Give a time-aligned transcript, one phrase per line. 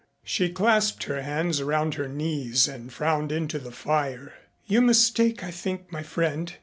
[0.23, 4.33] She clasped her hands around her knees and frowned into the fire.
[4.65, 6.55] "You mistake, I think, my friend.